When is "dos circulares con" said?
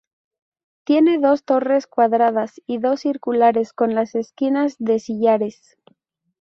2.79-3.93